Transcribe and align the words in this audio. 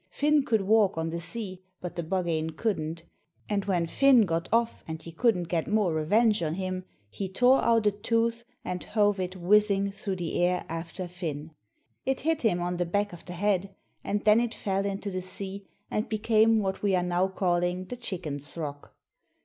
Finn 0.09 0.43
could 0.43 0.61
walk 0.61 0.97
on 0.97 1.11
the 1.11 1.19
sea, 1.19 1.61
but 1.79 1.95
the 1.95 2.01
Buggane 2.01 2.49
couldn'; 2.57 2.97
and 3.47 3.65
when 3.65 3.85
Finn 3.85 4.25
got 4.25 4.49
off 4.51 4.83
and 4.87 4.99
he 4.99 5.11
couldn' 5.11 5.43
get 5.43 5.67
more 5.67 5.93
revenge 5.93 6.41
on 6.41 6.55
him, 6.55 6.85
he 7.11 7.29
tore 7.29 7.61
out 7.63 7.85
a 7.85 7.91
tooth 7.91 8.43
and 8.65 8.83
hove 8.83 9.19
it 9.19 9.35
whizzing 9.35 9.91
through 9.91 10.15
the 10.15 10.43
air 10.43 10.65
after 10.67 11.07
Finn. 11.07 11.51
It 12.03 12.21
hit 12.21 12.41
him 12.41 12.59
on 12.61 12.77
the 12.77 12.85
back 12.87 13.13
of 13.13 13.25
the 13.25 13.33
head, 13.33 13.75
and 14.03 14.25
then 14.25 14.39
it 14.39 14.55
fell 14.55 14.87
into 14.87 15.11
the 15.11 15.21
sea 15.21 15.67
and 15.91 16.09
became 16.09 16.57
what 16.57 16.81
we 16.81 16.95
are 16.95 17.03
now 17.03 17.27
calling 17.27 17.85
the 17.85 17.95
Chickens' 17.95 18.57
Rock. 18.57 18.95